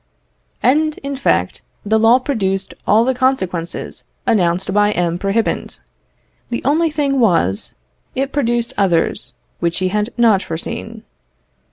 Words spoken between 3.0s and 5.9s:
the consequences announced by M. Prohibant: